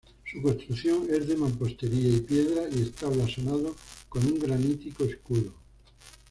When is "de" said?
1.27-1.35